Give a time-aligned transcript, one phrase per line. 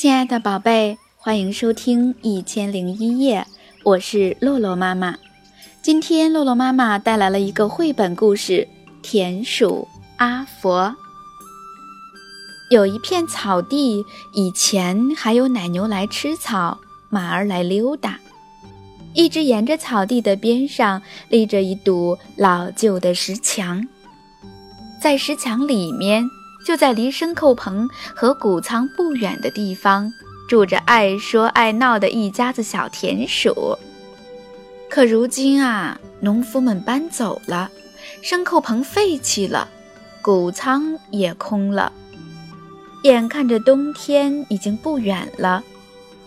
[0.00, 3.42] 亲爱的宝贝，欢迎收听《一千零一夜》，
[3.84, 5.14] 我是洛洛妈妈。
[5.82, 8.66] 今天洛洛妈妈带来了一个绘本故事
[9.02, 9.86] 《田鼠
[10.16, 10.84] 阿佛》。
[12.70, 14.02] 有一片草地，
[14.32, 16.78] 以前还有奶牛来吃草，
[17.10, 18.18] 马儿来溜达。
[19.12, 23.86] 一直沿着草地的边上立着一堵老旧的石墙，
[24.98, 26.26] 在石墙里面。
[26.64, 30.12] 就在离牲口棚和谷仓不远的地方，
[30.48, 33.78] 住着爱说爱闹的一家子小田鼠。
[34.88, 37.70] 可如今啊，农夫们搬走了，
[38.22, 39.68] 牲口棚废弃了，
[40.20, 41.92] 谷仓也空了。
[43.04, 45.62] 眼看着冬天已经不远了，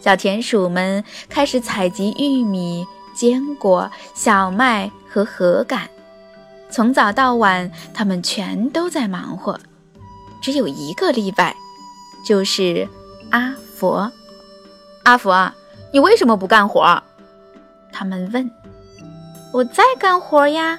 [0.00, 5.88] 小田鼠们开始采集玉米、坚果、小麦和禾秆。
[6.70, 9.60] 从早到晚，他们全都在忙活。
[10.42, 11.56] 只有一个例外，
[12.26, 12.86] 就是
[13.30, 14.10] 阿佛。
[15.04, 15.52] 阿佛，
[15.92, 17.02] 你为什么不干活？
[17.92, 18.50] 他们问。
[19.52, 20.78] 我在干活呀，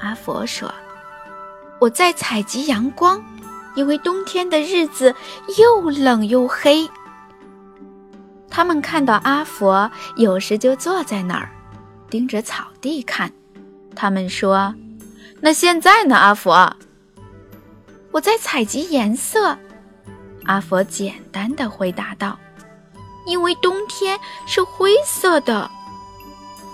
[0.00, 0.72] 阿佛说。
[1.78, 3.22] 我在采集阳光，
[3.74, 5.14] 因为冬天的日子
[5.58, 6.88] 又冷又黑。
[8.48, 11.50] 他们看到阿佛有时就坐在那儿，
[12.08, 13.32] 盯着草地看。
[13.94, 14.74] 他们说
[15.40, 16.76] ：“那现在呢，阿佛？”
[18.12, 19.56] 我在采集颜色，
[20.44, 22.38] 阿佛简单的回答道
[23.26, 25.70] ：“因为冬天是灰色的。”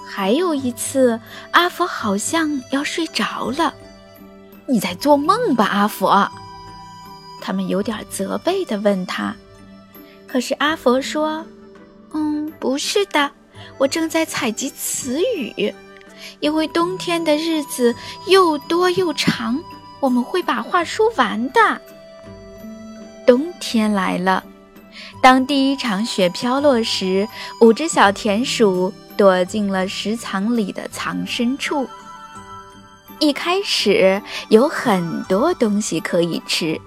[0.05, 1.20] 还有一次，
[1.53, 3.72] 阿佛好像要睡着了。
[4.66, 6.28] “你在做梦吧，阿佛？”
[7.41, 9.33] 他们有点责备的问他。
[10.27, 11.47] 可是阿佛说
[12.14, 13.31] ：“嗯，不是的，
[13.78, 15.72] 我正在采集词语，
[16.41, 17.94] 因为冬天的日子
[18.27, 19.62] 又多又长。”
[20.00, 21.80] 我们会把话说完的。
[23.27, 24.42] 冬天来了，
[25.22, 27.28] 当第一场雪飘落时，
[27.60, 31.88] 五只小田鼠躲进了石藏里的藏身处。
[33.19, 36.80] 一开始有很多东西可以吃，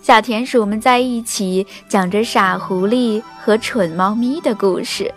[0.00, 5.12] 小田鼠们在一起讲着傻狐狸和蠢猫咪的故事，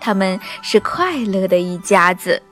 [0.00, 2.42] 他们是快乐的一家子。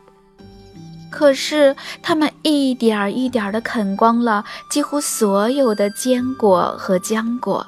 [1.10, 7.66] 可是，他们一点儿一点儿地啃光了几乎所有的坚果和浆果，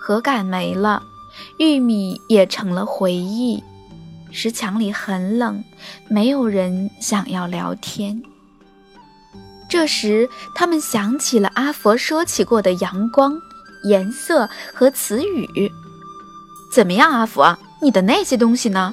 [0.00, 1.02] 禾秆没了，
[1.58, 3.64] 玉米也成了回忆。
[4.30, 5.64] 石墙里很冷，
[6.08, 8.22] 没有人想要聊天。
[9.68, 13.40] 这时，他们想起了阿佛说起过的阳光、
[13.84, 15.72] 颜色和词语。
[16.70, 17.56] 怎么样，阿佛？
[17.80, 18.92] 你的那些东西呢？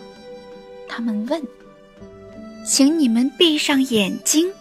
[0.88, 1.42] 他们问。
[2.66, 4.52] 请你们闭上眼睛。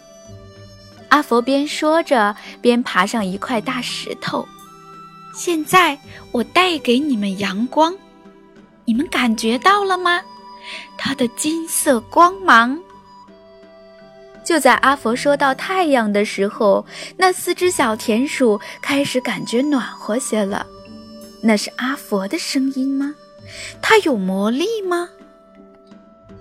[1.08, 4.46] 阿佛边说着，边爬上一块大石头。
[5.34, 5.98] 现在
[6.30, 7.96] 我带给你们阳光，
[8.84, 10.20] 你们感觉到了吗？
[10.98, 12.78] 它的金色光芒。
[14.44, 16.84] 就在阿佛说到太阳的时候，
[17.16, 20.66] 那四只小田鼠开始感觉暖和些了。
[21.42, 23.14] 那是阿佛的声音吗？
[23.80, 25.08] 它有魔力吗？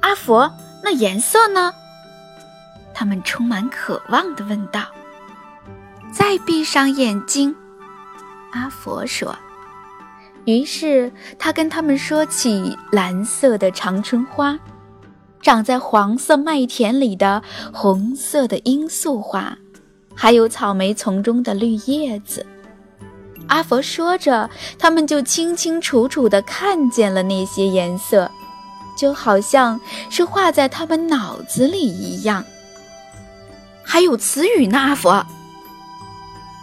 [0.01, 0.51] 阿佛。
[0.83, 1.73] 那颜色呢？
[2.93, 4.83] 他们充满渴望地问道。
[6.11, 7.55] 再闭上眼睛，
[8.51, 9.35] 阿佛说。
[10.45, 14.59] 于是他跟他们说起蓝色的长春花，
[15.41, 17.41] 长在黄色麦田里的
[17.73, 19.57] 红色的罂粟花，
[20.13, 22.45] 还有草莓丛中的绿叶子。
[23.47, 28.29] 阿佛说着，他们就清清楚楚地看见了那些颜色。
[28.95, 32.43] 就好像是画在他们脑子里一样。
[33.83, 35.25] 还有词语呢，阿佛。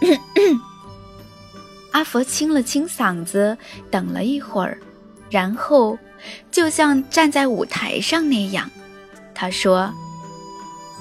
[1.91, 3.57] 阿佛清了清嗓子，
[3.91, 4.79] 等了一会儿，
[5.29, 5.99] 然后
[6.49, 8.71] 就像站在舞台上那样，
[9.35, 9.93] 他说：“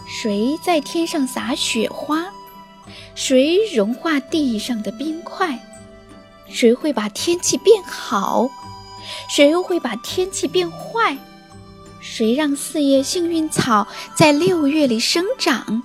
[0.06, 2.26] 谁在天上撒雪花？
[3.14, 5.58] 谁融化地上的冰块？
[6.48, 8.50] 谁会把天气变好？”
[9.28, 11.16] 谁又会把天气变坏？
[12.00, 15.82] 谁让四叶幸运草在六月里生长？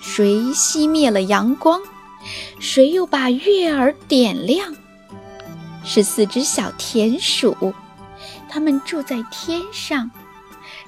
[0.00, 1.80] 谁熄灭了阳光？
[2.58, 4.74] 谁又把月儿点亮？
[5.84, 7.72] 是四只小田鼠，
[8.48, 10.10] 它们住在天上。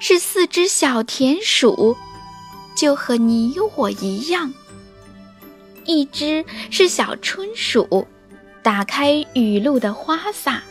[0.00, 1.96] 是四只小田鼠，
[2.76, 4.52] 就和你我一样。
[5.84, 8.06] 一只是小春鼠，
[8.62, 10.62] 打开雨露的花洒。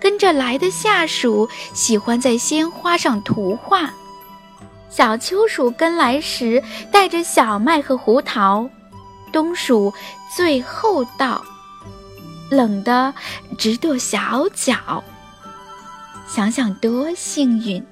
[0.00, 3.90] 跟着来的下属喜欢在鲜花上涂画，
[4.88, 8.68] 小秋鼠跟来时带着小麦和胡桃，
[9.30, 9.92] 冬鼠
[10.34, 11.44] 最后到。
[12.50, 13.14] 冷得
[13.56, 15.04] 直跺小脚。
[16.26, 17.84] 想想多幸运，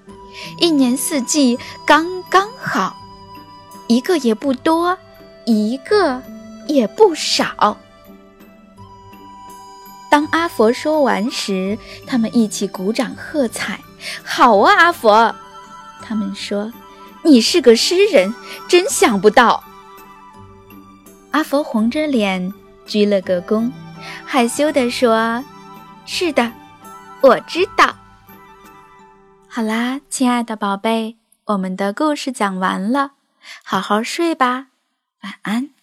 [0.58, 1.56] 一年四季
[1.86, 2.96] 刚刚好，
[3.86, 4.98] 一个也不多，
[5.46, 6.20] 一个
[6.66, 7.76] 也不少。
[10.10, 13.80] 当阿佛说完时，他们一起鼓掌喝彩。
[14.24, 15.34] 好啊，阿佛！
[16.02, 16.72] 他们说
[17.24, 18.34] ：“你是个诗人，
[18.68, 19.62] 真想不到。”
[21.32, 22.54] 阿佛红着脸
[22.86, 23.70] 鞠了个躬，
[24.24, 25.44] 害羞地说
[26.06, 26.52] ：“是的，
[27.20, 27.94] 我知道。”
[29.46, 31.16] 好啦，亲爱的宝贝，
[31.46, 33.12] 我们的故事讲完了，
[33.62, 34.68] 好好睡吧，
[35.22, 35.77] 晚安。